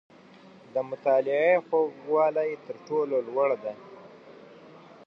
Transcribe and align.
•د 0.73 0.75
مطالعې 0.89 1.53
خوږوالی، 1.65 2.51
تر 2.65 2.75
ټولو 2.87 3.15
لوړ 3.27 3.49
دی. 3.63 3.73